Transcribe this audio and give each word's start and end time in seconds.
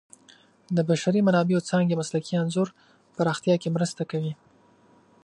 د 0.75 0.77
بشري 0.89 1.21
منابعو 1.27 1.65
څانګې 1.69 1.99
مسلکي 2.01 2.33
انځور 2.41 2.67
پراختیا 3.15 3.55
کې 3.61 3.69
مرسته 3.75 4.01
کوي. 4.11 4.33